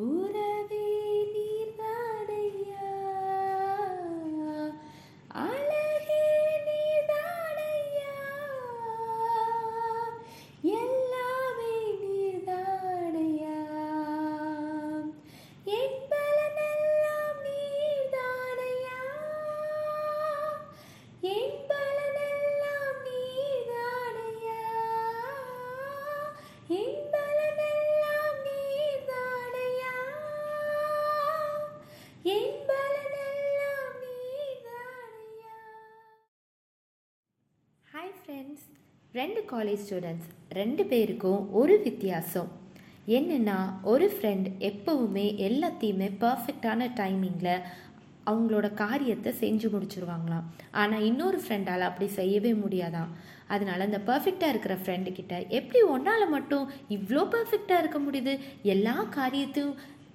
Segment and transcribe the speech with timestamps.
[0.00, 0.49] உறவே
[38.50, 38.68] ஃப்ரெண்ட்ஸ்
[39.18, 40.28] ரெண்டு college students
[40.58, 42.48] ரெண்டு பேருக்கும் ஒரு வித்தியாசம்.
[43.16, 43.58] என்னென்னா
[43.92, 47.52] ஒரு ஃப்ரெண்ட் எப்போவுமே எல்லாத்தையுமே பர்ஃபெக்டான டைமிங்கில்
[48.30, 50.48] அவங்களோட காரியத்தை செஞ்சு முடிச்சிருவாங்களாம்.
[50.80, 53.12] ஆனால் இன்னொரு ஃப்ரெண்டால் அப்படி செய்யவே முடியாதான்
[53.54, 58.34] அதனால அந்த பர்ஃபெக்டாக இருக்கிற ஃப்ரெண்டுக்கிட்ட எப்படி ஒன்றால் மட்டும் இவ்வளோ பர்ஃபெக்டாக இருக்க முடியுது?
[58.74, 59.74] எல்லா காரியத்தையும்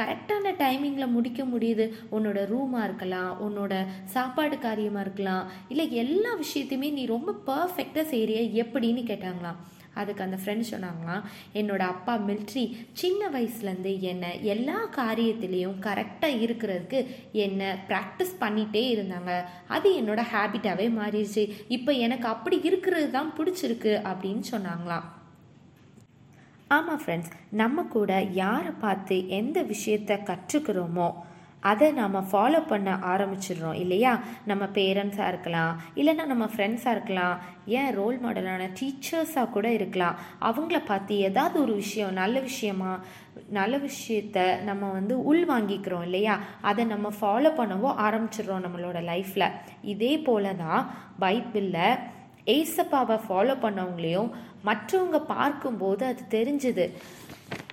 [0.00, 1.86] கரெக்டான டைமிங்கில் முடிக்க முடியுது.
[2.16, 3.74] உன்னோட ரூமாக இருக்கலாம் உன்னோட
[4.16, 5.46] சாப்பாடு காரியமாக இருக்கலாம்.
[5.72, 9.60] இல்லை எல்லா விஷயத்தையுமே நீ ரொம்ப பர்ஃபெக்டாக செய்கிறிய எப்படின்னு கேட்டாங்களாம்.
[10.00, 11.22] அதுக்கு அந்த ஃப்ரெண்ட் சொன்னாங்களாம்
[11.58, 12.64] என்னோட அப்பா மில்ட்ரி
[13.00, 16.98] சின்ன வயசுலேருந்து என்னை எல்லா காரியத்திலையும் கரெக்டாக இருக்கிறதுக்கு
[17.44, 19.32] என்னை ப்ராக்டிஸ் பண்ணிகிட்டே இருந்தாங்க.
[19.76, 21.44] அது என்னோட ஹேபிட்டாகவே மாறிடுச்சு.
[21.76, 25.06] இப்போ எனக்கு அப்படி இருக்கிறது தான் பிடிச்சிருக்கு அப்படின்னு சொன்னாங்களாம்.
[26.70, 31.08] ஆமாம் ஃப்ரெண்ட்ஸ் நம்ம கூட யாரை பார்த்து எந்த விஷயத்த கற்றுக்கிறோமோ
[31.60, 34.10] அதை நாம் ஃபாலோ பண்ண ஆரம்பிச்சிடுறோம் இல்லையா?
[34.44, 40.18] நம்ம பேரண்ட்ஸாக இருக்கலாம் இல்லைன்னா நம்ம ஃப்ரெண்ட்ஸாக இருக்கலாம் ஏன் ரோல் மாடலான டீச்சர்ஸாக கூட இருக்கலாம்.
[40.40, 42.92] அவங்கள பார்த்து ஏதாவது ஒரு விஷயம் நல்ல விஷயமா
[43.48, 46.36] நல்ல விஷயத்த நம்ம வந்து உள் வாங்கிக்கிறோம் இல்லையா?
[46.62, 49.48] அதை நம்ம ஃபாலோ பண்ணவோ ஆரம்பிச்சிடுறோம் நம்மளோட லைஃப்பில்
[49.82, 50.82] இதே போல தான்
[51.20, 51.98] பைபிளில்
[52.46, 54.30] ஏசப்பாவை ஃபாலோ பண்ணவங்களையும்
[54.64, 56.86] மற்றவங்க பார்க்கும்போது அது தெரிஞ்சுது.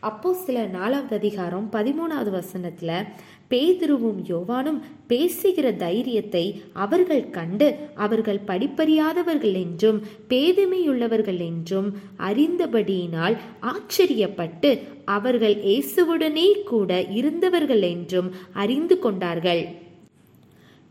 [0.00, 3.06] அப்போ சில நாலாவது அதிகாரம் பதிமூணாவது வசனத்தில்
[3.50, 6.42] பேதுருவும் யோவானும் பேசுகிற தைரியத்தை
[6.72, 9.98] அவர்கள் கண்டு அவர்கள் படிப்பறியாதவர்கள் என்றும்
[10.28, 11.88] பேதுமையுள்ளவர்கள் என்றும்
[12.28, 14.70] அறிந்தபடியினால் ஆச்சரியப்பட்டு
[15.04, 19.62] அவர்கள் இயேசுவுடனே கூட இருந்தவர்கள் என்றும் அறிந்து கொண்டார்கள்.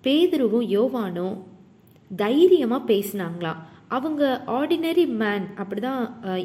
[0.03, 1.35] பேதுருவும் யோவானும்
[2.16, 3.62] தைரியமாக பேசினாங்களாம்.
[3.96, 4.24] அவங்க
[4.57, 6.00] ஆர்டினரி மேன் அப்படிதான்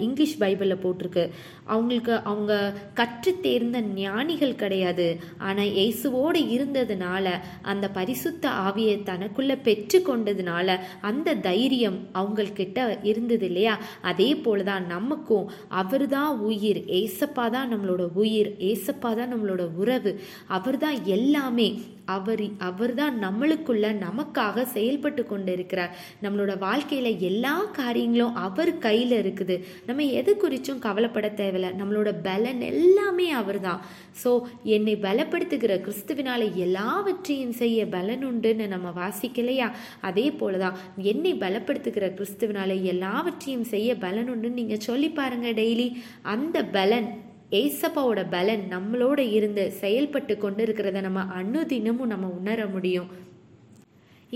[0.06, 1.24] இங்கிலீஷ் பைபிளில் போட்டிருக்கு.
[1.72, 2.52] அவங்களுக்கு அவங்க
[2.98, 5.06] கற்று தேர்ந்த ஞானிகள் கிடையாது.
[5.38, 7.26] ஆனால் இயேசுவோடு இருந்ததுனால
[7.72, 10.78] அந்த பரிசுத்த ஆவியை தனக்குள்ளே பெற்று கொண்டதுனால
[11.10, 13.76] அந்த தைரியம் அவங்கக்கிட்ட இருந்தது இல்லையா?
[14.12, 16.82] அதே போல தான் நமக்கும் அவர் தான் உயிர்.
[17.02, 18.50] ஏசப்பா தான் நம்மளோட உயிர்.
[18.72, 20.12] ஏசப்பா தான் நம்மளோட உறவு.
[20.58, 21.70] அவர் தான் எல்லாமே.
[22.14, 25.92] அவர் அவர் தான் நம்மளுக்குள்ள நமக்காக செயல்பட்டு கொண்டு இருக்கிறார்
[26.24, 29.56] நம்மளோட வாழ்க்கையில எல்லா காரியங்களும் அவர் கையில இருக்குது.
[29.86, 31.70] நம்ம எது குறிச்சும் கவலைப்பட தேவையில்ல.
[31.80, 33.80] நம்மளோட பலன் எல்லாமே அவர் தான்
[34.22, 34.30] ஸோ
[34.76, 39.68] என்னை பலப்படுத்துகிற கிறிஸ்துவினால எல்லாவற்றையும் செய்ய பலன் உண்டுன்னு நம்ம வாசிக்கலையா?
[40.00, 40.78] அதே போலதான்
[41.12, 45.88] என்னை பலப்படுத்துகிற கிறிஸ்துவினால எல்லாவற்றையும் செய்ய பலன் உண்டுன்னு நீங்க சொல்லி பாருங்க டெய்லி.
[46.34, 47.08] அந்த பலன்
[47.50, 53.08] ஏசப்பாவோட பலன் நம்மளோட இருந்து செயல்பட்டு கொண்டு இருக்கிறத நம்ம அன்னுதினமும் நம்ம உணர முடியும்.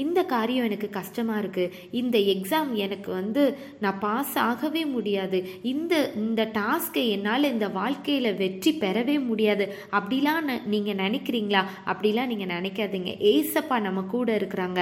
[0.02, 3.42] இந்த காரியம் எனக்கு கஷ்டமாக இருக்குது இந்த எக்ஸாம் எனக்கு வந்து
[3.84, 5.38] நான் பாஸ் ஆகவே முடியாது.
[5.72, 9.64] இந்த இந்த டாஸ்க்கை என்னால் இந்த வாழ்க்கையில் வெற்றி பெறவே முடியாது.
[9.98, 11.62] அப்படிலாம் நீங்கள் நினைக்கிறீங்களா?
[11.92, 13.12] அப்படிலாம் நீங்கள் நினைக்காதீங்க.
[13.32, 14.80] ஏசப்பா நம்ம கூட இருக்கிறாங்க.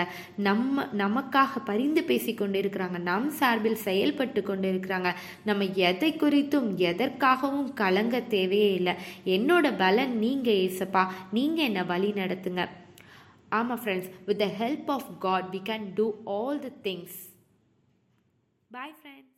[0.49, 5.13] நம்ம நமக்காக பரிந்து பேசி கொண்டு இருக்கிறாங்க நம் சார்பில் செயல்பட்டு கொண்டு இருக்கிறாங்க
[5.49, 8.95] நம்ம எதை குறித்தும் எதற்காகவும் கலங்க தேவையே இல்லை.
[9.37, 11.05] என்னோட பலன் நீங்கள் ஏசப்பா.
[11.33, 12.65] நீங்கள் என்னை வழி நடத்துங்க.
[13.53, 17.29] Ah, my friends, with the help of God, we can do all the things.
[18.71, 19.30] Bye friends.